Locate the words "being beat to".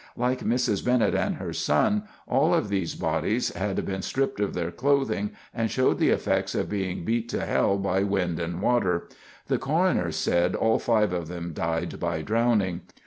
6.71-7.45